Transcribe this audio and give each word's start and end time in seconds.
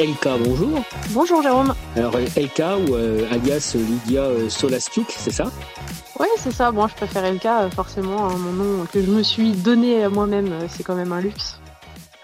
Elka, 0.00 0.38
bonjour. 0.38 0.82
Bonjour 1.10 1.42
Jérôme. 1.42 1.74
Alors 1.94 2.14
Elka 2.34 2.78
ou 2.78 2.94
euh, 2.94 3.30
alias 3.30 3.76
Lydia 3.76 4.22
euh, 4.22 4.48
Solastuk, 4.48 5.04
c'est 5.10 5.30
ça? 5.30 5.52
Oui, 6.18 6.26
c'est 6.38 6.52
ça. 6.52 6.72
Moi, 6.72 6.88
je 6.88 6.94
préfère 6.94 7.22
Elka, 7.22 7.64
euh, 7.64 7.70
forcément. 7.70 8.30
Hein, 8.30 8.38
mon 8.38 8.52
nom 8.52 8.86
que 8.90 9.02
je 9.02 9.10
me 9.10 9.22
suis 9.22 9.52
donné 9.52 10.02
à 10.02 10.08
moi-même, 10.08 10.54
c'est 10.70 10.84
quand 10.84 10.94
même 10.94 11.12
un 11.12 11.20
luxe. 11.20 11.60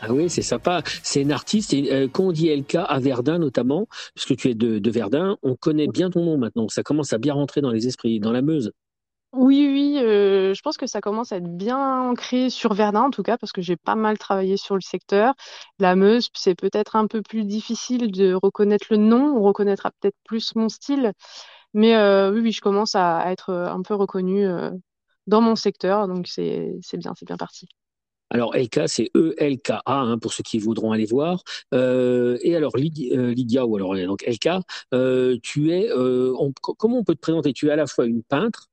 Ah 0.01 0.11
oui, 0.11 0.31
c'est 0.31 0.41
sympa. 0.41 0.83
C'est 1.03 1.21
une 1.21 1.33
artiste. 1.33 1.75
Et 1.75 2.09
quand 2.11 2.25
on 2.25 2.33
dit 2.33 2.49
Elka 2.49 2.83
à 2.83 2.99
Verdun 2.99 3.39
notamment, 3.39 3.89
puisque 4.15 4.37
tu 4.37 4.49
es 4.49 4.55
de, 4.55 4.79
de 4.79 4.91
Verdun, 4.91 5.37
on 5.43 5.55
connaît 5.55 5.87
bien 5.87 6.09
ton 6.09 6.25
nom 6.25 6.39
maintenant. 6.39 6.69
Ça 6.71 6.83
commence 6.83 7.13
à 7.13 7.19
bien 7.19 7.35
rentrer 7.35 7.61
dans 7.61 7.73
les 7.73 7.87
esprits, 7.87 8.21
dans 8.21 8.33
la 8.33 8.41
Meuse. 8.41 8.73
Oui, 9.39 9.69
oui, 9.71 9.99
euh, 10.03 10.55
je 10.55 10.63
pense 10.63 10.79
que 10.79 10.87
ça 10.87 11.03
commence 11.03 11.31
à 11.31 11.37
être 11.37 11.57
bien 11.59 11.77
ancré 12.09 12.49
sur 12.49 12.73
Verdun, 12.73 13.03
en 13.03 13.11
tout 13.11 13.23
cas, 13.23 13.37
parce 13.37 13.53
que 13.53 13.61
j'ai 13.61 13.77
pas 13.77 13.95
mal 13.95 14.17
travaillé 14.17 14.57
sur 14.57 14.77
le 14.77 14.81
secteur. 14.81 15.35
La 15.79 15.95
Meuse, 15.95 16.31
c'est 16.35 16.55
peut-être 16.55 16.97
un 16.97 17.07
peu 17.07 17.21
plus 17.21 17.45
difficile 17.45 18.11
de 18.11 18.33
reconnaître 18.33 18.87
le 18.91 18.97
nom, 18.97 19.37
on 19.37 19.43
reconnaîtra 19.43 19.91
peut-être 20.01 20.17
plus 20.25 20.55
mon 20.55 20.71
style, 20.71 21.13
mais 21.75 21.97
euh, 21.97 22.33
oui, 22.33 22.41
oui, 22.41 22.53
je 22.53 22.63
commence 22.63 22.95
à, 22.95 23.31
être 23.33 23.53
un 23.53 23.83
peu 23.83 23.95
reconnue 23.95 24.47
euh, 24.47 24.71
dans 25.27 25.43
mon 25.43 25.57
secteur, 25.57 26.09
donc 26.09 26.29
c'est 26.29 26.73
bien, 26.95 27.13
c'est 27.17 27.27
bien 27.27 27.37
parti. 27.37 27.69
Alors 28.31 28.57
Elka, 28.57 28.89
c'est 28.89 29.11
E-L-K-A 29.17 29.83
hein, 29.87 30.19
pour 30.19 30.33
ceux 30.33 30.43
qui 30.43 30.59
voudront 30.59 30.93
aller 30.93 31.07
voir. 31.07 31.43
Euh, 31.75 32.39
et 32.43 32.57
alors 32.57 32.77
Lydia, 32.77 33.63
euh, 33.63 33.65
ou 33.67 33.77
alors 33.77 33.95
donc 34.07 34.25
euh, 34.95 35.37
tu 35.43 35.73
es, 35.73 35.91
euh, 35.91 36.33
on- 36.39 36.53
comment 36.79 36.99
on 36.99 37.05
peut 37.05 37.15
te 37.15 37.21
présenter? 37.21 37.53
Tu 37.53 37.69
es 37.69 37.71
à 37.71 37.77
la 37.77 37.87
fois 37.87 38.07
une 38.07 38.23
peintre 38.23 38.69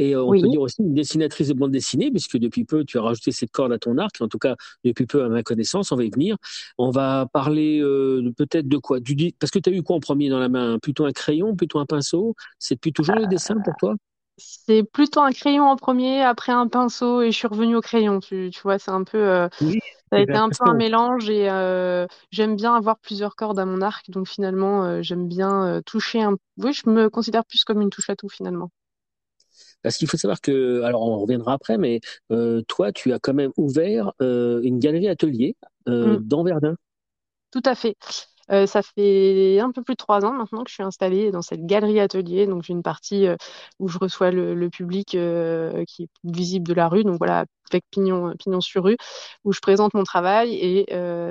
et 0.00 0.14
euh, 0.14 0.22
on 0.24 0.30
Oui. 0.30 0.40
peut 0.40 0.48
dire 0.48 0.60
aussi 0.62 0.76
une 0.82 0.94
dessinatrice 0.94 1.48
de 1.48 1.54
bande 1.54 1.72
dessinée, 1.72 2.10
puisque 2.10 2.38
depuis 2.38 2.64
peu 2.64 2.84
tu 2.84 2.98
as 2.98 3.02
rajouté 3.02 3.32
cette 3.32 3.50
corde 3.52 3.72
à 3.72 3.78
ton 3.78 3.98
arc. 3.98 4.16
En 4.20 4.28
tout 4.28 4.38
cas, 4.38 4.56
depuis 4.84 5.06
peu 5.06 5.24
à 5.24 5.28
ma 5.28 5.42
connaissance, 5.42 5.92
on 5.92 5.96
va 5.96 6.04
y 6.04 6.10
venir. 6.10 6.36
On 6.78 6.90
va 6.90 7.26
parler 7.32 7.80
euh, 7.80 8.32
peut-être 8.36 8.68
de 8.68 8.76
quoi? 8.78 9.00
Du, 9.00 9.32
Parce 9.38 9.50
que 9.50 9.58
tu 9.58 9.70
as 9.70 9.72
eu 9.72 9.82
quoi 9.82 9.96
en 9.96 10.00
premier 10.00 10.28
dans 10.28 10.38
la 10.40 10.48
main? 10.48 10.78
Plutôt 10.78 11.04
un 11.06 11.12
crayon, 11.12 11.56
plutôt 11.56 11.78
un 11.78 11.86
pinceau? 11.86 12.34
C'est 12.58 12.76
depuis 12.76 12.92
toujours 12.92 13.16
le 13.16 13.26
dessin 13.26 13.60
pour 13.60 13.76
toi? 13.76 13.94
C'est 14.38 14.84
plutôt 14.84 15.20
un 15.20 15.32
crayon 15.32 15.64
en 15.68 15.76
premier, 15.76 16.22
après 16.22 16.52
un 16.52 16.66
pinceau, 16.68 17.20
et 17.22 17.30
je 17.30 17.36
suis 17.36 17.46
revenue 17.48 17.76
au 17.76 17.80
crayon. 17.82 18.20
Tu, 18.20 18.50
tu 18.52 18.60
vois, 18.62 18.78
c'est 18.78 18.90
un 18.90 19.04
peu, 19.04 19.18
euh, 19.18 19.48
Oui, 19.60 19.80
ça 20.10 20.18
a 20.18 20.18
j'ai 20.18 20.22
été 20.22 20.36
un 20.38 20.50
peu 20.50 20.64
un 20.64 20.74
mélange, 20.74 21.28
et 21.30 21.50
euh, 21.50 22.06
j'aime 22.30 22.56
bien 22.56 22.74
avoir 22.74 22.98
plusieurs 23.00 23.36
cordes 23.36 23.58
à 23.58 23.66
mon 23.66 23.82
arc, 23.82 24.10
donc 24.10 24.28
finalement, 24.28 24.84
euh, 24.84 25.02
j'aime 25.02 25.28
bien 25.28 25.66
euh, 25.66 25.82
toucher 25.82 26.22
un. 26.22 26.36
Oui, 26.58 26.72
je 26.72 26.88
me 26.90 27.10
considère 27.10 27.44
plus 27.44 27.64
comme 27.64 27.82
une 27.82 27.90
touche 27.90 28.10
à 28.10 28.16
tout 28.16 28.28
finalement. 28.30 28.70
Parce 29.82 29.96
qu'il 29.96 30.08
faut 30.08 30.16
savoir 30.16 30.40
que, 30.40 30.82
alors 30.82 31.02
on 31.02 31.18
reviendra 31.18 31.54
après, 31.54 31.78
mais 31.78 32.00
euh, 32.32 32.62
toi, 32.68 32.92
tu 32.92 33.12
as 33.12 33.18
quand 33.18 33.34
même 33.34 33.52
ouvert 33.56 34.12
euh, 34.20 34.60
une 34.62 34.78
galerie 34.78 35.08
atelier 35.08 35.56
euh, 35.88 36.18
Mm. 36.18 36.20
dans 36.20 36.44
Verdun. 36.44 36.76
Tout 37.50 37.62
à 37.64 37.74
fait. 37.74 37.96
Euh, 38.50 38.66
ça 38.66 38.82
fait 38.82 39.60
un 39.60 39.70
peu 39.70 39.82
plus 39.82 39.94
de 39.94 39.96
trois 39.96 40.24
ans 40.24 40.32
maintenant 40.32 40.64
que 40.64 40.70
je 40.70 40.74
suis 40.74 40.82
installée 40.82 41.30
dans 41.30 41.42
cette 41.42 41.66
galerie 41.66 42.00
atelier. 42.00 42.46
Donc 42.46 42.62
j'ai 42.64 42.72
une 42.72 42.82
partie 42.82 43.26
euh, 43.26 43.36
où 43.78 43.88
je 43.88 43.98
reçois 43.98 44.30
le, 44.30 44.54
le 44.54 44.70
public 44.70 45.14
euh, 45.14 45.84
qui 45.86 46.04
est 46.04 46.08
visible 46.24 46.66
de 46.66 46.74
la 46.74 46.88
rue, 46.88 47.04
donc 47.04 47.18
voilà, 47.18 47.44
avec 47.70 47.84
pignon, 47.90 48.34
pignon 48.38 48.60
sur 48.60 48.84
rue, 48.84 48.96
où 49.44 49.52
je 49.52 49.60
présente 49.60 49.94
mon 49.94 50.04
travail. 50.04 50.54
Et 50.54 50.86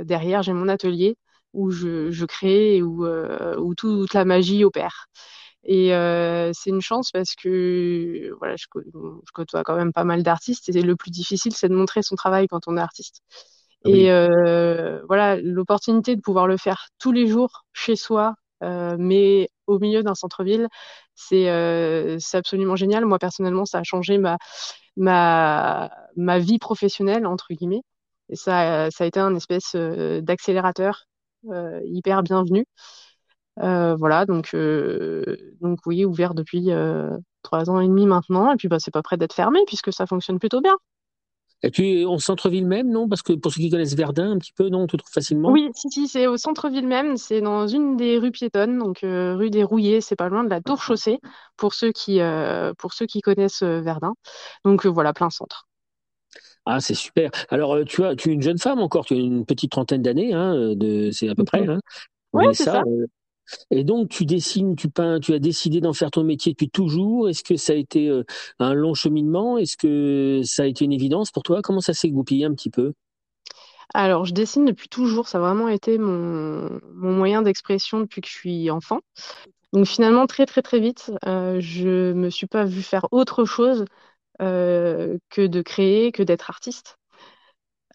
derrière, 0.06 0.44
j'ai 0.44 0.54
mon 0.54 0.68
atelier 0.70 1.16
où 1.54 1.72
je, 1.72 2.12
je 2.12 2.26
crée 2.26 2.78
et 2.78 2.82
où, 2.84 3.06
où 3.06 3.76
toute 3.76 4.14
la 4.14 4.24
magie 4.26 4.64
opère. 4.64 5.08
Et 5.72 5.94
euh, 5.94 6.50
c'est 6.52 6.72
une 6.72 6.82
chance 6.82 7.12
parce 7.12 7.36
que 7.36 8.36
voilà, 8.40 8.56
je, 8.58 8.66
côtoie 9.34 9.64
quand 9.64 9.76
même 9.76 9.94
pas 9.94 10.04
mal 10.04 10.24
d'artistes 10.24 10.68
et 10.68 10.82
le 10.82 10.96
plus 10.96 11.12
difficile, 11.12 11.54
c'est 11.54 11.70
de 11.70 11.76
montrer 11.76 12.02
son 12.02 12.16
travail 12.16 12.48
quand 12.48 12.68
on 12.68 12.76
est 12.76 12.82
artiste. 12.82 13.22
Oui. 13.86 13.92
Et 13.92 14.12
euh, 14.12 15.00
voilà, 15.08 15.36
l'opportunité 15.38 16.16
de 16.16 16.22
pouvoir 16.22 16.48
le 16.48 16.58
faire 16.58 16.88
tous 16.98 17.12
les 17.12 17.28
jours 17.28 17.66
chez 17.72 17.96
soi, 17.96 18.34
euh, 18.64 18.96
mais 18.98 19.50
au 19.68 19.78
milieu 19.78 20.02
d'un 20.02 20.16
centre-ville, 20.16 20.70
c'est 21.14 21.52
euh, 21.52 22.18
absolument 22.34 22.76
génial. 22.76 23.06
Moi, 23.06 23.20
personnellement, 23.20 23.66
ça 23.66 23.78
a 23.78 23.84
changé 23.84 24.18
ma, 24.18 24.40
ma, 24.98 25.92
ma 26.16 26.40
vie 26.40 26.58
professionnelle, 26.58 27.28
entre 27.28 27.54
guillemets. 27.54 27.84
Et 28.30 28.36
ça, 28.36 28.90
ça 28.90 29.04
a 29.04 29.08
été 29.08 29.20
un 29.20 29.36
espèce 29.36 29.76
d'accélérateur 29.76 31.06
euh, 31.48 31.80
hyper 31.86 32.22
bienvenu. 32.24 32.66
Euh, 33.62 33.96
voilà, 33.96 34.26
donc, 34.26 34.52
euh, 34.54 35.24
donc 35.62 35.80
oui, 35.86 36.06
ouvert 36.06 36.34
depuis 36.34 36.72
euh, 36.72 37.10
trois 37.44 37.70
ans 37.70 37.80
et 37.80 37.88
demi 37.88 38.06
maintenant. 38.06 38.52
Et 38.54 38.56
puis, 38.56 38.68
bah, 38.68 38.78
c'est 38.80 38.92
pas 38.92 39.02
prêt 39.02 39.18
d'être 39.18 39.34
fermé 39.34 39.60
puisque 39.68 39.92
ça 39.92 40.06
fonctionne 40.06 40.40
plutôt 40.40 40.62
bien. 40.62 40.76
Et 41.62 41.72
tu 41.72 41.86
es 41.86 42.06
en 42.06 42.18
centre-ville 42.20 42.66
même, 42.66 42.90
non? 42.90 43.10
Parce 43.10 43.22
que 43.22 43.34
pour 43.34 43.52
ceux 43.52 43.62
qui 43.62 43.70
connaissent 43.70 43.96
Verdun 43.96 44.32
un 44.32 44.38
petit 44.38 44.54
peu, 44.54 44.70
non, 44.70 44.84
on 44.84 44.88
te 44.88 44.96
trouve 44.96 45.12
facilement? 45.12 45.52
Oui, 45.52 45.70
si, 45.76 45.90
si, 45.90 46.08
c'est 46.08 46.26
au 46.26 46.38
centre-ville 46.38 46.88
même, 46.88 47.18
c'est 47.18 47.42
dans 47.42 47.68
une 47.68 47.98
des 47.98 48.18
rues 48.18 48.32
piétonnes, 48.32 48.78
donc 48.78 49.04
euh, 49.04 49.36
rue 49.36 49.50
des 49.50 49.64
Rouillés, 49.64 50.00
c'est 50.00 50.16
pas 50.16 50.30
loin 50.30 50.46
de 50.46 50.50
la 50.50 50.62
Tour 50.62 50.82
Chaussée, 50.82 51.20
pour 51.58 51.74
ceux 51.74 51.92
qui, 51.92 52.22
euh, 52.22 52.72
pour 52.78 52.94
ceux 52.94 53.08
qui 53.08 53.20
connaissent 53.20 53.64
euh, 53.64 53.82
Verdun. 53.82 54.14
Donc 54.64 54.86
voilà, 54.86 55.12
plein 55.12 55.30
centre. 55.30 55.68
Ah, 56.66 56.80
c'est 56.80 56.94
super. 56.94 57.30
Alors, 57.50 57.78
tu 57.86 58.06
as, 58.06 58.16
tu 58.16 58.30
es 58.30 58.34
une 58.34 58.42
jeune 58.42 58.60
femme 58.60 58.80
encore, 58.80 59.04
tu 59.06 59.16
as 59.16 59.18
une 59.18 59.46
petite 59.46 59.72
trentaine 59.72 60.02
d'années, 60.02 60.34
hein, 60.34 60.76
de, 60.76 61.10
c'est 61.12 61.28
à 61.28 61.36
peu 61.36 61.44
près, 61.44 61.68
hein, 61.68 61.80
Ouais, 62.32 62.54
c'est 62.54 62.66
ça. 62.66 62.84
Et 63.72 63.84
donc, 63.84 64.10
tu 64.10 64.26
dessines, 64.26 64.76
tu 64.76 64.90
peins, 64.90 65.20
tu 65.20 65.34
as 65.34 65.40
décidé 65.40 65.82
d'en 65.82 65.94
faire 65.94 66.12
ton 66.12 66.24
métier 66.24 66.54
depuis 66.54 66.70
toujours. 66.70 67.30
Est-ce 67.30 67.44
que 67.44 67.56
ça 67.56 67.74
a 67.74 67.76
été 67.76 68.08
euh, 68.10 68.24
un 68.60 68.74
long 68.74 68.94
cheminement? 68.94 69.58
Est-ce 69.58 69.78
que 69.78 70.42
ça 70.44 70.64
a 70.64 70.66
été 70.66 70.86
une 70.86 70.94
évidence 70.94 71.32
pour 71.32 71.44
toi? 71.44 71.62
Comment 71.62 71.82
ça 71.82 71.94
s'est 71.94 72.10
goupillé 72.10 72.46
un 72.46 72.54
petit 72.54 72.70
peu? 72.70 72.94
Alors, 73.94 74.26
je 74.26 74.34
dessine 74.34 74.66
depuis 74.66 74.88
toujours, 74.88 75.28
ça 75.28 75.40
a 75.40 75.42
vraiment 75.42 75.68
été 75.68 75.98
mon, 75.98 76.80
mon 76.94 77.12
moyen 77.14 77.42
d'expression 77.42 78.00
depuis 78.00 78.22
que 78.22 78.28
je 78.28 78.34
suis 78.34 78.70
enfant. 78.70 79.00
Donc 79.74 79.86
finalement, 79.86 80.26
très 80.28 80.46
très 80.46 80.62
très 80.62 80.80
vite, 80.80 81.12
euh, 81.28 81.60
je 81.60 82.14
me 82.14 82.30
suis 82.30 82.48
pas 82.48 82.66
vue 82.66 82.82
faire 82.82 83.08
autre 83.12 83.46
chose 83.46 83.86
euh, 84.42 85.18
que 85.30 85.46
de 85.46 85.62
créer, 85.62 86.12
que 86.12 86.24
d'être 86.24 86.50
artiste. 86.50 86.98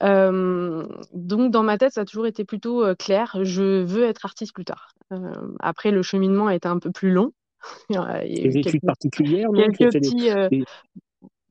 Euh, 0.03 0.87
donc 1.13 1.51
dans 1.51 1.63
ma 1.63 1.79
tête, 1.79 1.93
ça 1.93 2.03
a 2.03 2.05
toujours 2.05 2.27
été 2.27 2.45
plutôt 2.45 2.85
euh, 2.85 2.95
clair. 2.95 3.39
Je 3.43 3.83
veux 3.83 4.05
être 4.05 4.25
artiste 4.25 4.55
plus 4.55 4.65
tard. 4.65 4.93
Euh, 5.13 5.33
après, 5.61 5.91
le 5.91 6.03
cheminement 6.03 6.47
a 6.47 6.55
été 6.55 6.69
un 6.69 6.79
peu 6.79 6.91
plus 6.91 7.11
long. 7.11 7.33
Il 7.91 7.97
y 7.97 7.99
a 7.99 8.23
Des 8.25 8.41
eu 8.43 8.47
études 8.49 8.63
quelques, 8.65 8.85
particulières, 8.85 9.53
non? 9.53 9.71
quelques 9.71 9.93
petits, 9.93 10.31
des- 10.51 10.65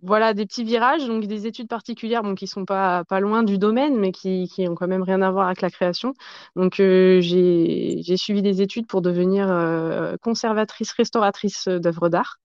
voilà, 0.04 0.34
des 0.34 0.46
petits 0.46 0.64
virages, 0.66 1.08
donc 1.08 1.26
des 1.26 1.48
études 1.48 1.68
particulières, 1.70 2.24
bon, 2.24 2.36
qui 2.36 2.46
sont 2.48 2.66
pas 2.66 3.04
pas 3.06 3.20
loin 3.22 3.44
du 3.44 3.58
domaine, 3.58 3.98
mais 3.98 4.12
qui 4.12 4.50
qui 4.54 4.68
ont 4.68 4.76
quand 4.76 4.88
même 4.88 5.04
rien 5.04 5.22
à 5.22 5.32
voir 5.32 5.48
avec 5.48 5.62
la 5.62 5.70
création. 5.70 6.14
Donc 6.56 6.80
euh, 6.80 7.22
j'ai 7.22 8.02
j'ai 8.04 8.18
suivi 8.18 8.42
des 8.42 8.62
études 8.62 8.86
pour 8.88 9.02
devenir 9.02 9.50
euh, 9.50 10.16
conservatrice 10.22 10.92
restauratrice 10.92 11.68
d'œuvres 11.68 12.10
d'art. 12.10 12.38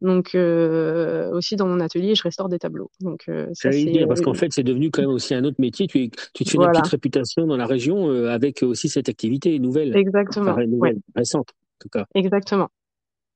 Donc 0.00 0.34
euh, 0.34 1.30
aussi 1.32 1.56
dans 1.56 1.66
mon 1.66 1.80
atelier, 1.80 2.14
je 2.14 2.22
restaure 2.22 2.48
des 2.48 2.58
tableaux. 2.58 2.90
Donc 3.00 3.24
euh, 3.28 3.48
ça 3.52 3.70
dire, 3.70 4.08
parce 4.08 4.20
qu'en 4.20 4.34
fait, 4.34 4.52
c'est 4.52 4.62
devenu 4.62 4.90
quand 4.90 5.02
même 5.02 5.10
aussi 5.10 5.34
un 5.34 5.44
autre 5.44 5.56
métier. 5.60 5.86
Tu, 5.86 6.04
es- 6.04 6.10
tu 6.32 6.44
te 6.44 6.50
fais 6.50 6.56
une 6.56 6.70
petite 6.70 6.86
réputation 6.86 7.46
dans 7.46 7.56
la 7.56 7.66
région 7.66 8.08
euh, 8.10 8.30
avec 8.30 8.62
aussi 8.62 8.88
cette 8.88 9.08
activité 9.08 9.58
nouvelle, 9.58 9.90
enfin 9.90 10.00
exactement. 10.00 10.54
Ouais. 10.54 10.94
récente 11.14 11.50
en 11.50 11.78
tout 11.80 11.88
cas. 11.88 12.06
Exactement. 12.14 12.68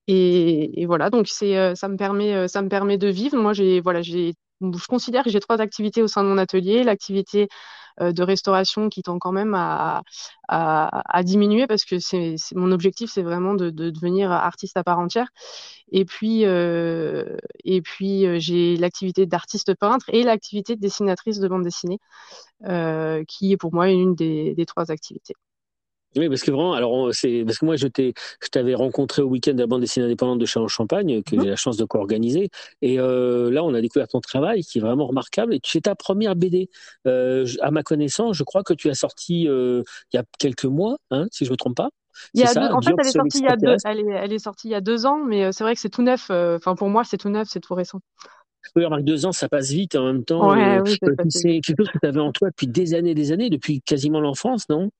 Et, 0.06 0.82
et 0.82 0.86
voilà, 0.86 1.08
donc 1.10 1.28
c'est, 1.28 1.56
euh, 1.56 1.74
ça 1.74 1.88
me 1.88 1.96
permet, 1.96 2.34
euh, 2.34 2.48
ça 2.48 2.60
me 2.62 2.68
permet 2.68 2.98
de 2.98 3.08
vivre. 3.08 3.36
Moi, 3.38 3.52
j'ai, 3.54 3.80
voilà, 3.80 4.02
j'ai, 4.02 4.34
je 4.60 4.86
considère 4.86 5.24
que 5.24 5.30
j'ai 5.30 5.40
trois 5.40 5.60
activités 5.62 6.02
au 6.02 6.08
sein 6.08 6.22
de 6.24 6.28
mon 6.28 6.36
atelier. 6.38 6.84
L'activité 6.84 7.48
euh, 8.00 8.12
de 8.12 8.22
restauration 8.24 8.88
qui 8.90 9.02
tend 9.02 9.18
quand 9.20 9.32
même 9.32 9.54
à, 9.54 10.02
à, 10.48 11.02
à 11.18 11.22
diminuer 11.24 11.66
parce 11.68 11.84
que 11.84 11.98
c'est, 12.00 12.36
c'est- 12.38 12.54
mon 12.56 12.72
objectif, 12.72 13.10
c'est 13.12 13.22
vraiment 13.22 13.54
de, 13.54 13.70
de 13.70 13.90
devenir 13.90 14.32
artiste 14.32 14.76
à 14.78 14.84
part 14.84 14.98
entière. 15.00 15.28
Et 15.92 16.04
puis, 16.04 16.44
euh, 16.46 17.36
et 17.64 17.82
puis 17.82 18.40
j'ai 18.40 18.76
l'activité 18.78 19.26
d'artiste 19.26 19.74
peintre 19.76 20.06
et 20.10 20.22
l'activité 20.24 20.76
de 20.76 20.80
dessinatrice 20.82 21.40
de 21.40 21.48
bande 21.48 21.64
dessinée, 21.64 21.98
euh, 22.66 23.24
qui 23.28 23.52
est 23.52 23.56
pour 23.58 23.74
moi 23.74 23.90
une 23.90 24.14
des, 24.16 24.54
des 24.54 24.66
trois 24.66 24.90
activités. 24.92 25.34
Oui, 26.16 26.28
parce 26.28 26.42
que 26.42 26.52
vraiment, 26.52 26.74
alors 26.74 27.12
c'est 27.12 27.42
parce 27.44 27.58
que 27.58 27.64
moi 27.64 27.74
je 27.74 27.88
t'ai, 27.88 28.14
je 28.40 28.48
t'avais 28.48 28.74
rencontré 28.76 29.20
au 29.22 29.26
week-end 29.26 29.52
de 29.54 29.58
la 29.58 29.66
bande 29.66 29.80
dessinée 29.80 30.06
indépendante 30.06 30.38
de 30.38 30.46
Châlons-Champagne 30.46 31.24
que 31.24 31.36
Mhm. 31.36 31.40
j'ai 31.40 31.48
la 31.48 31.56
chance 31.56 31.76
de 31.76 31.84
co-organiser 31.84 32.50
et 32.82 33.00
euh, 33.00 33.50
là 33.50 33.64
on 33.64 33.74
a 33.74 33.80
découvert 33.80 34.06
ton 34.06 34.20
travail 34.20 34.62
qui 34.62 34.78
est 34.78 34.80
vraiment 34.80 35.08
remarquable 35.08 35.54
et 35.54 35.60
c'est 35.64 35.82
ta 35.82 35.96
première 35.96 36.36
BD. 36.36 36.70
Euh, 37.08 37.46
à 37.60 37.72
ma 37.72 37.82
connaissance, 37.82 38.36
je 38.36 38.44
crois 38.44 38.62
que 38.62 38.74
tu 38.74 38.88
as 38.90 38.94
sorti 38.94 39.48
euh, 39.48 39.82
il 40.12 40.16
y 40.16 40.20
a 40.20 40.24
quelques 40.38 40.66
mois, 40.66 40.98
hein, 41.10 41.26
si 41.32 41.44
je 41.44 41.50
me 41.50 41.56
trompe 41.56 41.76
pas. 41.76 41.90
Il 42.34 42.40
y 42.40 42.44
a 42.44 42.54
deux, 42.54 42.68
ça, 42.68 42.72
en 42.72 42.82
fait, 42.82 42.94
elle 42.98 43.06
est 43.06 43.12
sortie 43.12 43.38
il 43.38 43.44
y 43.44 43.48
a 43.48 43.56
deux, 43.56 43.76
elle 43.84 44.00
est, 44.00 44.10
elle 44.10 44.32
est 44.32 44.38
sortie 44.38 44.68
il 44.68 44.72
y 44.72 44.74
a 44.74 44.80
deux 44.80 45.06
ans, 45.06 45.18
mais 45.24 45.44
euh, 45.44 45.52
c'est 45.52 45.64
vrai 45.64 45.74
que 45.74 45.80
c'est 45.80 45.88
tout 45.90 46.02
neuf. 46.02 46.30
euh, 46.30 46.56
Enfin, 46.56 46.74
pour 46.74 46.88
moi, 46.88 47.04
c'est 47.04 47.16
tout 47.18 47.28
neuf, 47.30 47.48
c'est 47.50 47.60
tout 47.60 47.74
récent. 47.74 48.00
Oui, 48.76 48.84
remarque, 48.84 49.04
deux 49.04 49.24
ans, 49.26 49.32
ça 49.32 49.48
passe 49.48 49.70
vite 49.70 49.94
en 49.94 50.04
même 50.04 50.24
temps. 50.24 50.52
Ouais, 50.52 50.78
Euh, 50.78 50.80
oui, 50.80 50.98
euh, 51.08 51.14
c'est 51.28 51.60
quelque 51.60 51.78
chose 51.82 51.90
que 51.92 51.98
tu 51.98 52.06
avais 52.08 52.20
en 52.20 52.32
toi 52.32 52.50
depuis 52.50 52.66
des 52.66 52.94
années, 52.94 53.14
des 53.14 53.30
années, 53.32 53.50
depuis 53.50 53.80
quasiment 53.82 54.20
l'enfance, 54.20 54.68
non? 54.68 54.90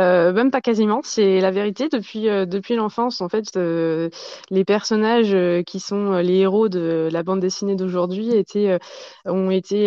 Euh, 0.00 0.32
même 0.32 0.50
pas 0.50 0.62
quasiment, 0.62 1.00
c'est 1.04 1.40
la 1.40 1.50
vérité. 1.50 1.88
Depuis, 1.90 2.28
euh, 2.28 2.46
depuis 2.46 2.76
l'enfance, 2.76 3.20
en 3.20 3.28
fait, 3.28 3.56
euh, 3.56 4.08
les 4.50 4.64
personnages 4.64 5.34
euh, 5.34 5.62
qui 5.62 5.80
sont 5.80 6.12
euh, 6.14 6.22
les 6.22 6.36
héros 6.38 6.68
de 6.70 7.08
la 7.12 7.22
bande 7.22 7.40
dessinée 7.40 7.76
d'aujourd'hui 7.76 8.34
étaient, 8.34 8.70
euh, 8.70 8.78
ont 9.32 9.50
été, 9.50 9.86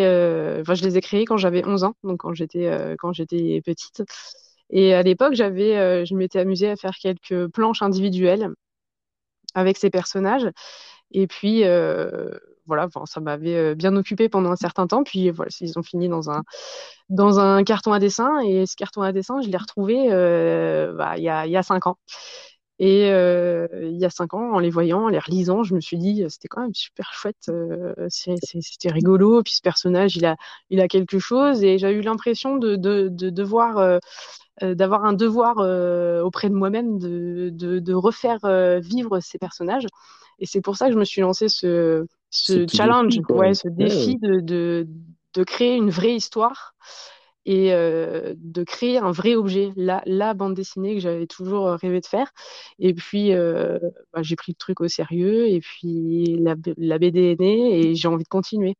enfin, 0.62 0.76
je 0.76 0.84
les 0.84 0.98
ai 0.98 1.02
créés 1.02 1.26
quand 1.26 1.38
j'avais 1.38 1.66
11 1.66 1.84
ans, 1.84 1.96
donc 2.04 2.20
quand 2.22 2.34
j'étais, 2.34 2.70
quand 3.00 3.14
j'étais 3.14 3.62
petite. 3.66 4.04
Et 4.70 4.94
à 4.94 5.02
l'époque, 5.04 5.34
j'avais, 5.36 6.06
je 6.06 6.16
m'étais 6.16 6.40
amusée 6.40 6.70
à 6.70 6.76
faire 6.76 6.94
quelques 7.02 7.48
planches 7.50 7.82
individuelles 7.82 8.50
avec 9.54 9.78
ces 9.78 9.90
personnages. 9.90 10.50
Et 11.12 11.28
puis, 11.28 11.64
euh, 11.66 12.32
voilà, 12.68 12.88
ça 13.06 13.20
m'avait 13.22 13.56
euh, 13.56 13.76
bien 13.76 13.96
occupé 13.96 14.30
pendant 14.30 14.52
un 14.52 14.56
certain 14.56 14.88
temps. 14.88 15.04
Puis 15.04 15.30
voilà, 15.32 15.52
ils 15.62 15.78
ont 15.80 15.84
fini 15.84 16.10
dans 16.10 16.30
un, 16.30 16.44
dans 17.10 17.40
un 17.40 17.64
carton 17.64 17.94
à 17.94 18.00
dessin. 18.00 18.40
Et 18.42 18.66
ce 18.66 18.76
carton 18.76 19.02
à 19.02 19.12
dessin, 19.12 19.42
je 19.42 19.50
l'ai 19.50 19.58
retrouvé 19.58 20.10
euh, 20.12 20.94
bah, 20.94 21.18
il 21.18 21.24
y 21.24 21.30
a, 21.30 21.48
y 21.48 21.58
a 21.58 21.64
cinq 21.64 21.88
ans. 21.88 21.98
Et 22.80 23.10
euh, 23.12 23.68
il 23.84 23.98
y 23.98 24.06
a 24.06 24.10
cinq 24.10 24.34
ans, 24.34 24.52
en 24.54 24.60
les 24.60 24.70
voyant, 24.70 25.06
en 25.06 25.08
les 25.10 25.20
relisant, 25.20 25.64
je 25.64 25.76
me 25.76 25.80
suis 25.82 25.98
dit, 25.98 26.26
c'était 26.30 26.50
quand 26.50 26.62
même 26.62 26.74
super 26.74 27.14
chouette, 27.14 27.50
c'était 28.10 28.92
rigolo. 28.92 29.42
Puis 29.44 29.54
ce 29.56 29.62
personnage, 29.62 30.18
il 30.18 30.26
a, 30.26 30.36
il 30.70 30.82
a 30.82 30.88
quelque 30.90 31.18
chose. 31.20 31.64
Et 31.64 31.78
j'ai 31.78 31.92
eu 31.92 32.02
l'impression 32.02 32.58
de, 32.58 32.76
de, 32.76 33.08
de 33.10 33.30
devoir, 33.30 34.00
d'avoir 34.62 35.06
un 35.06 35.14
devoir 35.14 35.58
auprès 36.26 36.50
de 36.50 36.56
moi-même 36.56 37.00
de, 37.00 37.50
de, 37.54 37.80
de 37.80 37.94
refaire 37.94 38.40
vivre 38.82 39.20
ces 39.22 39.38
personnages. 39.38 39.88
Et 40.40 40.46
c'est 40.46 40.62
pour 40.62 40.76
ça 40.78 40.88
que 40.88 40.94
je 40.94 41.00
me 41.00 41.06
suis 41.06 41.22
lancé 41.22 41.48
ce, 41.48 42.06
Ce 42.38 42.66
challenge, 42.68 43.18
défi, 43.18 43.22
ouais, 43.30 43.54
ce 43.54 43.68
ouais. 43.80 43.86
défi 43.86 44.18
de, 44.18 44.40
de, 44.40 44.88
de 45.34 45.44
créer 45.44 45.76
une 45.76 45.90
vraie 45.90 46.16
histoire 46.16 46.76
et 47.46 47.74
euh, 47.74 48.34
de 48.38 48.64
créer 48.64 48.98
un 48.98 49.12
vrai 49.12 49.36
objet, 49.36 49.72
la, 49.76 50.02
la 50.06 50.34
bande 50.34 50.56
dessinée 50.56 50.96
que 50.96 51.00
j'avais 51.02 51.28
toujours 51.28 51.68
rêvé 51.70 52.02
de 52.02 52.06
faire. 52.08 52.32
Et 52.80 52.94
puis, 52.94 53.34
euh, 53.34 53.80
bah, 54.14 54.24
j'ai 54.24 54.36
pris 54.36 54.54
le 54.54 54.58
truc 54.58 54.82
au 54.82 54.88
sérieux, 54.88 55.48
et 55.48 55.60
puis 55.60 56.38
la, 56.40 56.56
la 56.78 56.98
BD 56.98 57.32
est 57.34 57.40
née, 57.40 57.80
et 57.82 57.96
j'ai 57.96 58.08
envie 58.08 58.24
de 58.24 58.30
continuer. 58.30 58.76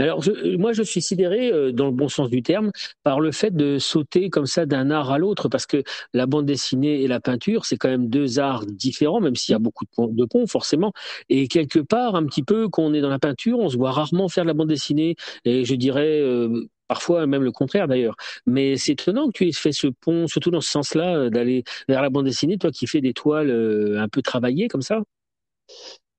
Alors, 0.00 0.22
euh, 0.28 0.56
moi, 0.56 0.72
je 0.72 0.82
suis 0.82 1.02
sidéré, 1.02 1.52
euh, 1.52 1.72
dans 1.72 1.84
le 1.86 1.92
bon 1.92 2.08
sens 2.08 2.30
du 2.30 2.42
terme, 2.42 2.72
par 3.04 3.20
le 3.20 3.32
fait 3.32 3.54
de 3.54 3.78
sauter 3.78 4.30
comme 4.30 4.46
ça 4.46 4.64
d'un 4.64 4.90
art 4.90 5.10
à 5.10 5.18
l'autre, 5.18 5.48
parce 5.50 5.66
que 5.66 5.82
la 6.14 6.26
bande 6.26 6.46
dessinée 6.46 7.02
et 7.02 7.06
la 7.06 7.20
peinture, 7.20 7.66
c'est 7.66 7.76
quand 7.76 7.90
même 7.90 8.08
deux 8.08 8.38
arts 8.38 8.64
différents, 8.66 9.20
même 9.20 9.36
s'il 9.36 9.52
y 9.52 9.56
a 9.56 9.58
beaucoup 9.58 9.84
de 9.98 10.24
ponts, 10.24 10.46
forcément. 10.46 10.92
Et 11.28 11.48
quelque 11.48 11.80
part, 11.80 12.14
un 12.14 12.24
petit 12.24 12.42
peu, 12.42 12.68
quand 12.70 12.82
on 12.82 12.94
est 12.94 13.02
dans 13.02 13.10
la 13.10 13.18
peinture, 13.18 13.58
on 13.58 13.68
se 13.68 13.76
voit 13.76 13.92
rarement 13.92 14.28
faire 14.30 14.44
de 14.44 14.48
la 14.48 14.54
bande 14.54 14.68
dessinée, 14.68 15.16
et 15.44 15.66
je 15.66 15.74
dirais 15.74 16.20
euh, 16.20 16.66
parfois 16.88 17.26
même 17.26 17.42
le 17.44 17.52
contraire 17.52 17.86
d'ailleurs. 17.86 18.16
Mais 18.46 18.78
c'est 18.78 18.92
étonnant 18.92 19.26
que 19.28 19.32
tu 19.32 19.48
aies 19.48 19.52
fait 19.52 19.72
ce 19.72 19.88
pont, 19.88 20.26
surtout 20.28 20.50
dans 20.50 20.62
ce 20.62 20.70
sens-là, 20.70 21.28
d'aller 21.30 21.62
vers 21.88 22.00
la 22.02 22.08
bande 22.10 22.24
dessinée, 22.24 22.56
toi 22.58 22.70
qui 22.70 22.86
fais 22.86 23.02
des 23.02 23.12
toiles 23.12 23.50
un 23.98 24.08
peu 24.08 24.22
travaillées 24.22 24.68
comme 24.68 24.82
ça. 24.82 25.02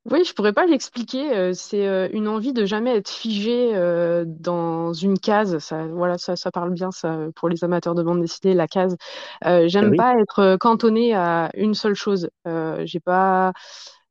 Oui, 0.05 0.23
je 0.25 0.33
pourrais 0.33 0.53
pas 0.53 0.65
l'expliquer. 0.65 1.31
euh, 1.37 1.53
c'est 1.53 1.87
euh, 1.87 2.09
une 2.11 2.27
envie 2.27 2.53
de 2.53 2.65
jamais 2.65 2.95
être 2.95 3.09
figé 3.09 3.75
euh, 3.75 4.25
dans 4.27 4.93
une 4.93 5.19
case. 5.19 5.59
Ça, 5.59 5.85
voilà, 5.87 6.17
ça, 6.17 6.35
ça 6.35 6.49
parle 6.51 6.71
bien 6.73 6.89
ça 6.91 7.27
pour 7.35 7.49
les 7.49 7.63
amateurs 7.63 7.93
de 7.93 8.01
bande 8.01 8.19
dessinée, 8.21 8.55
la 8.55 8.67
case. 8.67 8.97
Euh, 9.45 9.67
Ah 9.79 9.87
j'aime 9.87 9.89
oui. 9.89 10.05
pas 10.05 10.19
être 10.19 10.39
euh, 10.39 10.57
cantonné 10.57 11.13
à 11.13 11.51
une 11.53 11.75
seule 11.75 11.93
chose. 11.93 12.29
Euh, 12.47 12.81
j'ai 12.85 12.99
pas, 12.99 13.53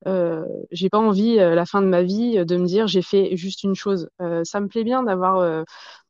euh, 0.07 0.45
j'ai 0.71 0.89
pas 0.91 0.99
envie 0.99 1.41
à 1.41 1.55
la 1.57 1.67
fin 1.67 1.83
de 1.83 1.87
ma 1.89 2.03
vie 2.03 2.39
euh, 2.39 2.45
de 2.45 2.57
me 2.57 2.67
dire 2.67 2.87
j'ai 2.87 3.03
fait 3.03 3.37
juste 3.37 3.65
une 3.65 3.75
chose. 3.75 4.09
Euh, 4.23 4.45
ça 4.45 4.61
me 4.61 4.69
plaît 4.69 4.85
bien 4.85 5.03
d'avoir, 5.03 5.39
euh, 5.39 5.65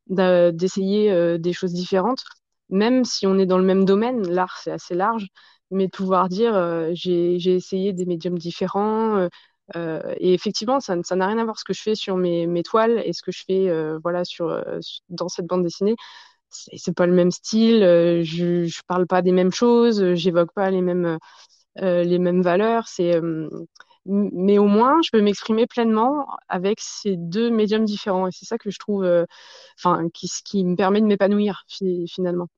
d'a- 0.09 0.53
d'essayer 0.53 1.11
euh, 1.13 1.39
des 1.39 1.53
choses 1.53 1.73
différentes, 1.73 2.25
même 2.71 3.05
si 3.05 3.27
on 3.27 3.39
est 3.39 3.47
dans 3.47 3.59
le 3.59 3.65
même 3.65 3.85
domaine. 3.85 4.27
L'art 4.29 4.59
c'est 4.63 4.71
assez 4.73 4.95
large, 4.95 5.29
mais 5.71 5.87
de 5.87 5.91
pouvoir 5.91 6.29
dire 6.29 6.55
euh, 6.57 6.91
j'ai 6.95 7.39
j'ai 7.39 7.55
essayé 7.55 7.93
des 7.93 8.07
médiums 8.07 8.39
différents. 8.39 9.29
Euh, 9.77 10.01
et 10.19 10.35
effectivement, 10.35 10.81
ça, 10.81 10.97
n'a 10.97 11.27
rien 11.27 11.39
à 11.39 11.45
voir 11.45 11.59
ce 11.59 11.65
que 11.65 11.73
je 11.73 11.83
fais 11.83 11.95
sur 11.95 12.17
mes, 12.17 12.47
mes 12.47 12.63
toiles 12.63 13.03
et 13.05 13.13
ce 13.13 13.23
que 13.23 13.33
je 13.33 13.45
fais 13.47 13.69
euh, 13.69 13.99
voilà, 14.03 14.25
sur, 14.25 14.49
euh, 14.49 14.79
dans 15.09 15.29
cette 15.29 15.47
bande 15.47 15.63
dessinée. 15.65 15.97
C'est 16.51 16.95
pas 16.97 17.07
le 17.07 17.13
même 17.15 17.31
style, 17.33 17.83
euh, 17.85 18.23
je, 18.25 18.65
je 18.67 18.81
parle 18.89 19.07
pas 19.07 19.23
des 19.23 19.33
mêmes 19.33 19.53
choses, 19.53 20.03
euh, 20.03 20.15
j'évoque 20.17 20.53
pas 20.55 20.71
les 20.71 20.83
mêmes, 20.83 21.19
euh, 21.81 22.05
les 22.05 22.19
mêmes 22.19 22.43
valeurs. 22.43 22.89
C'est, 22.89 23.21
mais 24.07 24.59
au 24.59 24.67
moins, 24.67 25.01
je 25.05 25.11
peux 25.13 25.23
m'exprimer 25.23 25.67
pleinement 25.67 26.27
avec 26.49 26.81
ces 26.81 27.17
deux 27.17 27.51
médiums 27.51 27.85
différents. 27.85 28.29
Et 28.29 28.33
c'est 28.33 28.47
ça 28.47 28.59
que 28.59 28.71
je 28.71 28.79
trouve, 28.79 29.07
enfin, 29.79 30.09
qui, 30.15 30.29
qui 30.45 30.65
me 30.65 30.77
permet 30.77 31.01
de 31.01 31.07
m'épanouir 31.07 31.65
fi- 31.69 32.07
finalement. 32.09 32.49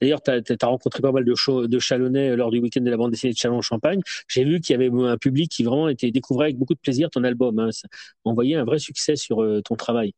D'ailleurs, 0.00 0.22
tu 0.22 0.30
as, 0.30 0.66
rencontré 0.66 1.00
pas 1.00 1.12
mal 1.12 1.24
de, 1.24 1.78
Chalonnais 1.78 2.30
euh, 2.30 2.36
lors 2.36 2.50
du 2.50 2.60
week-end 2.60 2.80
de 2.80 2.90
la 2.90 2.96
bande 2.96 3.10
dessinée 3.10 3.32
de 3.32 3.38
Chalon-Champagne. 3.38 4.00
J'ai 4.28 4.44
vu 4.44 4.60
qu'il 4.60 4.72
y 4.72 4.76
avait 4.76 4.90
un 4.90 5.16
public 5.16 5.50
qui 5.50 5.64
vraiment 5.64 5.88
était 5.88 6.10
découvrait 6.10 6.46
avec 6.46 6.58
beaucoup 6.58 6.74
de 6.74 6.80
plaisir 6.80 7.10
ton 7.10 7.24
album. 7.24 7.58
Hein. 7.58 7.70
Ça 7.72 7.88
envoyait 8.24 8.56
un 8.56 8.64
vrai 8.64 8.78
succès 8.78 9.16
sur 9.16 9.42
euh, 9.42 9.60
ton 9.62 9.76
travail. 9.76 10.12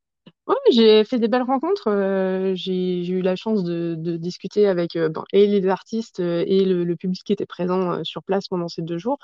Ouais, 0.48 0.54
j'ai 0.72 1.04
fait 1.04 1.18
des 1.18 1.28
belles 1.28 1.42
rencontres. 1.42 1.88
euh, 1.88 2.52
j'ai 2.54 3.06
eu 3.06 3.20
la 3.20 3.36
chance 3.36 3.64
de, 3.64 3.94
de 3.96 4.16
discuter 4.16 4.66
avec 4.66 4.96
euh, 4.96 5.08
bon, 5.08 5.22
et 5.32 5.46
les 5.46 5.66
artistes 5.68 6.20
et 6.20 6.64
le, 6.64 6.84
le 6.84 6.96
public 6.96 7.22
qui 7.24 7.32
était 7.32 7.46
présent 7.46 8.02
sur 8.04 8.22
place 8.22 8.48
pendant 8.48 8.68
ces 8.68 8.82
deux 8.82 8.98
jours. 8.98 9.18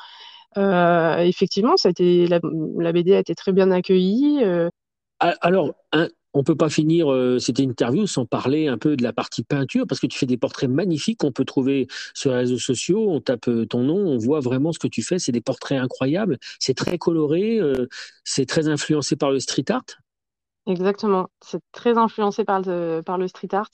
Effectivement, 0.56 1.76
ça 1.76 1.88
a 1.88 1.90
été, 1.90 2.26
la, 2.26 2.40
la 2.78 2.92
BD 2.92 3.14
a 3.14 3.20
été 3.20 3.34
très 3.34 3.52
bien 3.52 3.70
accueillie. 3.70 4.44
Alors, 5.18 5.72
hein, 5.92 6.08
on 6.34 6.44
peut 6.44 6.56
pas 6.56 6.68
finir 6.68 7.12
euh, 7.12 7.38
cette 7.38 7.58
interview 7.58 8.06
sans 8.06 8.24
parler 8.24 8.68
un 8.68 8.78
peu 8.78 8.96
de 8.96 9.02
la 9.02 9.12
partie 9.12 9.42
peinture, 9.42 9.86
parce 9.86 10.00
que 10.00 10.06
tu 10.06 10.18
fais 10.18 10.26
des 10.26 10.36
portraits 10.36 10.70
magnifiques 10.70 11.18
qu'on 11.18 11.32
peut 11.32 11.44
trouver 11.44 11.86
sur 12.14 12.30
les 12.30 12.38
réseaux 12.38 12.58
sociaux. 12.58 13.10
On 13.10 13.20
tape 13.20 13.48
euh, 13.48 13.66
ton 13.66 13.82
nom, 13.82 13.96
on 13.96 14.18
voit 14.18 14.40
vraiment 14.40 14.72
ce 14.72 14.78
que 14.78 14.88
tu 14.88 15.02
fais. 15.02 15.18
C'est 15.18 15.32
des 15.32 15.40
portraits 15.40 15.78
incroyables. 15.78 16.38
C'est 16.58 16.74
très 16.74 16.98
coloré, 16.98 17.58
euh, 17.58 17.88
c'est 18.24 18.46
très 18.46 18.68
influencé 18.68 19.16
par 19.16 19.30
le 19.30 19.40
street 19.40 19.70
art. 19.70 19.84
exactement. 20.66 21.28
C'est 21.40 21.60
très 21.72 21.98
influencé 21.98 22.44
par 22.44 22.60
le, 22.62 23.28
street 23.28 23.54
art 23.54 23.70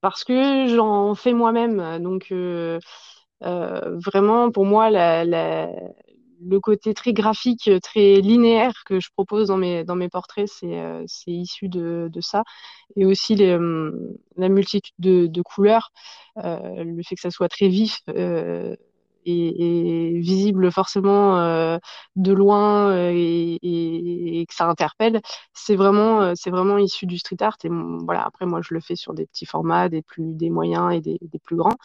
parce 0.00 0.24
que 0.24 0.66
j'en 0.68 1.14
fais 1.14 1.32
moi-même. 1.32 2.02
Donc, 2.02 2.32
vraiment, 3.40 4.50
pour 4.50 4.66
moi, 4.66 4.90
la- 4.90 5.70
le 6.40 6.60
côté 6.60 6.94
très 6.94 7.12
graphique, 7.12 7.70
très 7.82 8.20
linéaire 8.20 8.72
que 8.86 9.00
je 9.00 9.08
propose 9.14 9.48
dans 9.48 9.56
mes, 9.56 9.84
dans 9.84 9.96
mes 9.96 10.08
portraits, 10.08 10.48
c'est 10.48 10.78
euh, 10.80 11.04
issu 11.26 11.68
de, 11.68 12.08
de 12.12 12.20
ça. 12.20 12.44
Et 12.96 13.04
aussi 13.06 13.34
les, 13.34 13.54
hum, 13.54 14.16
la 14.36 14.48
multitude 14.48 14.94
de, 14.98 15.26
de 15.26 15.42
couleurs, 15.42 15.90
euh, 16.38 16.84
le 16.84 17.02
fait 17.02 17.14
que 17.14 17.20
ça 17.20 17.30
soit 17.30 17.48
très 17.48 17.68
vif 17.68 18.00
et, 19.24 20.14
et 20.16 20.20
visible 20.20 20.70
forcément 20.70 21.38
euh, 21.38 21.78
de 22.16 22.32
loin 22.32 22.90
euh, 22.90 23.12
et, 23.14 24.46
que 24.48 24.54
ça 24.54 24.66
interpelle, 24.66 25.20
c'est 25.52 25.76
vraiment, 25.76 26.20
euh, 26.22 26.32
c'est 26.34 26.50
vraiment 26.50 26.78
issu 26.78 27.06
du 27.06 27.18
street 27.18 27.36
art. 27.40 27.56
Et 27.64 27.68
voilà, 28.04 28.22
après, 28.24 28.46
moi, 28.46 28.60
je 28.62 28.74
le 28.74 28.80
fais 28.80 28.96
sur 28.96 29.14
des 29.14 29.26
petits 29.26 29.46
formats, 29.46 29.88
des 29.88 30.02
plus, 30.02 30.34
des 30.34 30.50
moyens 30.50 30.94
et 30.94 31.00
des, 31.00 31.18
plus 31.42 31.56
grands. 31.56 31.76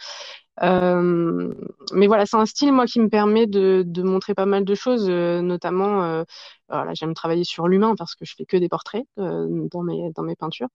Mais 0.62 2.08
voilà, 2.08 2.26
c'est 2.26 2.38
un 2.38 2.46
style, 2.46 2.74
moi, 2.74 2.86
qui 2.86 3.00
me 3.00 3.10
permet 3.10 3.48
de, 3.48 3.86
montrer 4.04 4.34
pas 4.34 4.46
mal 4.46 4.66
de 4.66 4.76
choses, 4.76 5.10
notamment, 5.10 6.24
voilà, 6.70 6.94
j'aime 6.94 7.14
travailler 7.14 7.44
sur 7.44 7.68
l'humain 7.68 7.96
parce 7.98 8.16
que 8.16 8.26
je 8.26 8.36
fais 8.36 8.46
que 8.46 8.58
des 8.58 8.70
portraits 8.70 9.06
dans 9.18 9.84
mes, 9.84 10.12
dans 10.16 10.24
mes 10.24 10.36
peintures. 10.36 10.70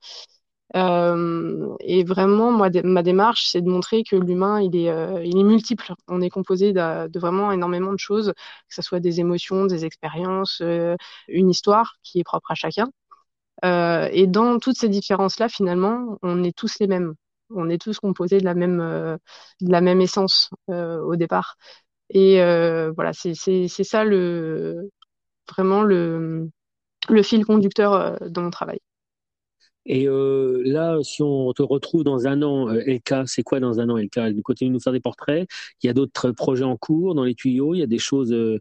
Euh, 0.76 1.76
et 1.80 2.04
vraiment, 2.04 2.50
moi, 2.50 2.68
ma 2.84 3.02
démarche, 3.02 3.46
c'est 3.48 3.60
de 3.62 3.68
montrer 3.70 4.02
que 4.02 4.16
l'humain, 4.16 4.60
il 4.60 4.74
est, 4.76 4.90
euh, 4.90 5.22
il 5.24 5.38
est 5.38 5.44
multiple. 5.44 5.92
On 6.08 6.20
est 6.20 6.30
composé 6.30 6.72
de, 6.72 7.06
de 7.08 7.18
vraiment 7.20 7.52
énormément 7.52 7.92
de 7.92 7.98
choses, 7.98 8.32
que 8.68 8.74
ce 8.74 8.82
soit 8.82 9.00
des 9.00 9.20
émotions, 9.20 9.66
des 9.66 9.84
expériences, 9.84 10.60
euh, 10.62 10.96
une 11.28 11.50
histoire 11.50 11.94
qui 12.02 12.18
est 12.20 12.24
propre 12.24 12.50
à 12.50 12.54
chacun. 12.54 12.88
Euh, 13.64 14.08
et 14.12 14.26
dans 14.26 14.58
toutes 14.58 14.76
ces 14.78 14.88
différences-là, 14.88 15.48
finalement, 15.48 16.18
on 16.22 16.42
est 16.44 16.56
tous 16.56 16.78
les 16.80 16.86
mêmes. 16.86 17.14
On 17.50 17.68
est 17.70 17.78
tous 17.80 17.98
composés 18.00 18.40
de 18.40 18.44
la 18.44 18.54
même, 18.54 18.80
euh, 18.80 19.16
de 19.60 19.70
la 19.70 19.80
même 19.80 20.00
essence 20.00 20.50
euh, 20.70 21.00
au 21.02 21.16
départ. 21.16 21.56
Et 22.10 22.36
voilà, 22.96 23.12
c'est, 23.14 23.34
ça 23.68 24.04
le, 24.04 24.90
vraiment 25.50 25.82
le, 25.84 26.50
le 27.10 27.22
fil 27.22 27.44
conducteur 27.46 28.18
dans 28.30 28.42
mon 28.42 28.50
travail. 28.50 28.80
Et 29.86 30.08
euh, 30.08 30.62
là, 30.64 30.98
si 31.02 31.22
on 31.22 31.52
te 31.52 31.62
retrouve 31.62 32.04
dans 32.04 32.26
un 32.26 32.42
an, 32.42 32.68
euh, 32.68 32.82
LK, 32.86 33.26
c'est 33.26 33.42
quoi 33.42 33.60
dans 33.60 33.80
un 33.80 33.88
an, 33.90 33.98
LK 33.98 34.16
Il 34.34 34.42
continue 34.42 34.70
de 34.70 34.74
nous 34.74 34.80
faire 34.80 34.92
des 34.92 35.00
portraits. 35.00 35.46
Il 35.82 35.86
y 35.86 35.90
a 35.90 35.92
d'autres 35.92 36.30
projets 36.30 36.64
en 36.64 36.76
cours 36.76 37.14
dans 37.14 37.24
les 37.24 37.34
tuyaux. 37.34 37.74
Il 37.74 37.78
y 37.80 37.82
a 37.82 37.86
des 37.86 37.98
choses 37.98 38.32
euh, 38.32 38.58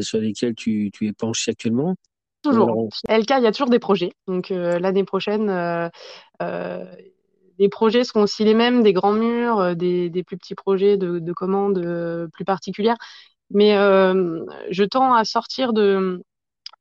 sur 0.00 0.18
lesquelles 0.20 0.54
tu, 0.54 0.90
tu 0.92 1.08
es 1.08 1.12
penché 1.12 1.50
actuellement. 1.50 1.96
Toujours. 2.42 2.88
LK, 3.08 3.30
il 3.38 3.44
y 3.44 3.46
a 3.46 3.52
toujours 3.52 3.70
des 3.70 3.78
projets. 3.78 4.12
Donc 4.26 4.50
l'année 4.50 5.04
prochaine, 5.04 5.50
les 7.58 7.68
projets 7.68 8.04
seront 8.04 8.22
aussi 8.22 8.44
les 8.44 8.54
mêmes, 8.54 8.82
des 8.82 8.92
grands 8.92 9.12
murs, 9.12 9.76
des, 9.76 10.10
des 10.10 10.24
plus 10.24 10.36
petits 10.36 10.54
projets 10.54 10.96
de, 10.96 11.18
de 11.18 11.32
commandes 11.32 11.80
plus 12.32 12.44
particulières. 12.44 12.96
Mais 13.50 13.72
je 13.74 14.84
tends 14.84 15.14
à 15.14 15.24
sortir 15.24 15.72
de, 15.72 16.22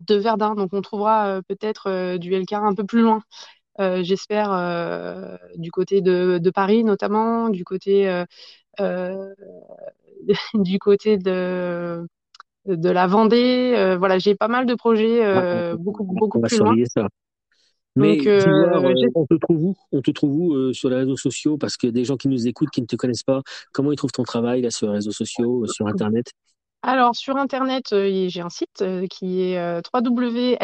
de 0.01 0.15
Verdun. 0.15 0.55
Donc 0.55 0.69
on 0.73 0.81
trouvera 0.81 1.41
peut-être 1.47 2.17
du 2.17 2.33
LK 2.33 2.53
un 2.53 2.73
peu 2.73 2.85
plus 2.85 3.01
loin. 3.01 3.21
Euh, 3.79 4.03
j'espère 4.03 4.51
euh, 4.51 5.37
du 5.55 5.71
côté 5.71 6.01
de, 6.01 6.39
de, 6.39 6.49
Paris 6.49 6.83
notamment, 6.83 7.49
du 7.49 7.63
côté 7.63 8.09
euh, 8.79 9.33
du 10.53 10.77
côté 10.79 11.17
de 11.17 12.05
de 12.65 12.89
la 12.89 13.07
Vendée. 13.07 13.95
voilà, 13.97 14.19
j'ai 14.19 14.35
pas 14.35 14.47
mal 14.47 14.65
de 14.65 14.75
projets 14.75 15.75
beaucoup 15.77 16.03
beaucoup 16.03 16.41
plus 16.41 16.59
loin. 16.59 16.75
Ça. 16.85 17.07
Mais 17.95 18.17
Donc, 18.17 18.27
on 19.15 19.25
te 19.25 19.35
trouve 19.35 19.63
où? 19.63 19.75
On 19.91 20.01
te 20.01 20.11
trouve 20.11 20.35
où 20.35 20.73
sur 20.73 20.89
les 20.89 20.97
réseaux 20.97 21.17
sociaux? 21.17 21.57
Parce 21.57 21.75
que 21.75 21.87
des 21.87 22.05
gens 22.05 22.17
qui 22.17 22.27
nous 22.27 22.47
écoutent, 22.47 22.69
qui 22.69 22.81
ne 22.81 22.85
te 22.85 22.95
connaissent 22.95 23.23
pas, 23.23 23.41
comment 23.71 23.91
ils 23.91 23.97
trouvent 23.97 24.11
ton 24.11 24.23
travail 24.23 24.61
là 24.61 24.69
sur 24.69 24.87
les 24.87 24.93
réseaux 24.93 25.11
sociaux, 25.11 25.65
sur 25.67 25.87
Internet? 25.87 26.31
Alors, 26.83 27.15
sur 27.15 27.37
Internet, 27.37 27.93
euh, 27.93 28.27
j'ai 28.27 28.41
un 28.41 28.49
site 28.49 28.81
euh, 28.81 29.05
qui 29.05 29.43
est 29.43 29.59
euh, 29.59 29.81
www.lk-art.fr. 29.93 30.59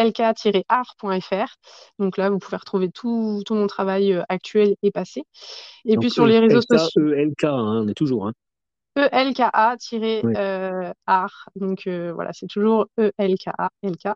Donc 1.99 2.17
là, 2.17 2.31
vous 2.31 2.39
pouvez 2.39 2.57
retrouver 2.57 2.89
tout, 2.89 3.43
tout 3.45 3.53
mon 3.53 3.67
travail 3.67 4.19
actuel 4.27 4.75
et 4.81 4.89
passé. 4.89 5.25
Et 5.85 5.95
puis 5.97 6.09
sur 6.09 6.25
les 6.25 6.39
réseaux 6.39 6.61
sociaux. 6.61 7.13
ELK, 7.13 7.43
hein, 7.43 7.83
on 7.83 7.87
est 7.87 7.93
toujours. 7.93 8.25
Hein. 8.27 8.33
ELKA-art. 8.95 9.77
Donc 11.55 11.83
voilà, 11.85 12.33
c'est 12.33 12.47
toujours 12.47 12.87
ELKA, 12.97 13.69
LK. 13.83 14.07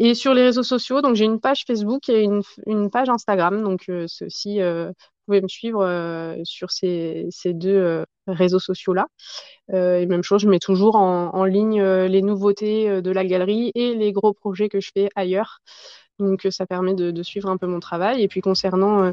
Et 0.00 0.14
sur 0.14 0.34
les 0.34 0.42
réseaux 0.42 0.62
sociaux, 0.62 1.02
donc 1.02 1.14
j'ai 1.14 1.26
une 1.26 1.40
page 1.40 1.64
Facebook 1.66 2.08
et 2.08 2.22
une, 2.22 2.42
une 2.66 2.90
page 2.90 3.08
Instagram. 3.08 3.62
Donc 3.62 3.84
ceci, 4.06 4.60
vous 4.60 4.92
pouvez 5.26 5.42
me 5.42 5.48
suivre 5.48 6.36
sur 6.44 6.70
ces, 6.70 7.28
ces 7.30 7.52
deux 7.52 8.04
réseaux 8.26 8.58
sociaux-là. 8.58 9.06
Euh, 9.72 10.00
et 10.00 10.06
même 10.06 10.22
chose, 10.22 10.42
je 10.42 10.48
mets 10.48 10.58
toujours 10.58 10.96
en, 10.96 11.44
ligne 11.44 11.80
euh, 11.80 12.08
les 12.08 12.22
nouveautés 12.22 12.88
euh, 12.88 13.00
de 13.00 13.10
la 13.10 13.24
galerie 13.24 13.72
et 13.74 13.94
les 13.94 14.12
gros 14.12 14.32
projets 14.32 14.68
que 14.68 14.80
je 14.80 14.90
fais 14.92 15.08
ailleurs. 15.14 15.60
Donc 16.18 16.46
ça 16.50 16.66
permet 16.66 16.94
de, 16.94 17.22
suivre 17.22 17.48
un 17.48 17.56
peu 17.56 17.66
mon 17.66 17.80
travail. 17.80 18.22
Et 18.22 18.28
puis 18.28 18.42
concernant 18.42 19.10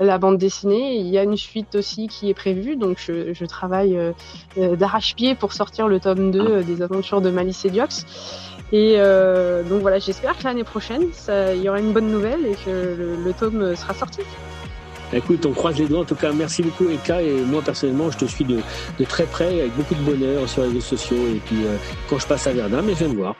la 0.00 0.18
bande 0.18 0.38
dessinée, 0.38 0.96
il 0.96 1.06
y 1.08 1.18
a 1.18 1.22
une 1.22 1.36
suite 1.36 1.74
aussi 1.74 2.08
qui 2.08 2.30
est 2.30 2.34
prévue. 2.34 2.76
Donc 2.76 2.98
je, 2.98 3.44
travaille 3.44 3.98
d'arrache-pied 4.56 5.34
pour 5.34 5.52
sortir 5.52 5.86
le 5.86 6.00
tome 6.00 6.30
2 6.30 6.62
des 6.62 6.80
aventures 6.80 7.20
de 7.20 7.30
Malice 7.30 7.66
et 7.66 7.70
Diox. 7.70 8.06
Et 8.72 8.98
donc 9.68 9.80
voilà, 9.80 9.98
j'espère 9.98 10.36
que 10.36 10.44
l'année 10.44 10.64
prochaine, 10.64 11.04
il 11.28 11.62
y 11.62 11.68
aura 11.68 11.78
une 11.78 11.92
bonne 11.92 12.10
nouvelle 12.10 12.44
et 12.46 12.56
que 12.64 13.16
le 13.24 13.32
tome 13.32 13.76
sera 13.76 13.94
sorti. 13.94 14.20
Écoute, 15.12 15.46
on 15.46 15.52
croise 15.52 15.78
les 15.78 15.86
doigts. 15.86 16.00
En 16.00 16.04
tout 16.04 16.16
cas, 16.16 16.32
merci 16.32 16.62
beaucoup, 16.62 16.88
Eka. 16.90 17.22
Et 17.22 17.40
moi, 17.42 17.62
personnellement, 17.62 18.10
je 18.10 18.18
te 18.18 18.24
suis 18.24 18.44
de, 18.44 18.60
très 19.08 19.24
près, 19.24 19.60
avec 19.60 19.76
beaucoup 19.76 19.94
de 19.94 20.00
bonheur 20.00 20.48
sur 20.48 20.62
les 20.62 20.68
réseaux 20.68 20.80
sociaux. 20.80 21.16
Et 21.34 21.40
puis, 21.44 21.64
euh, 21.64 21.76
quand 22.10 22.18
je 22.18 22.26
passe 22.26 22.46
à 22.46 22.52
Verdun, 22.52 22.82
mais 22.82 22.94
viens 22.94 23.08
me 23.08 23.14
voir. 23.14 23.36